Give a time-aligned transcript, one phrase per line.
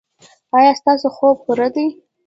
[0.57, 1.85] ایا ستاسو خوب پوره دی؟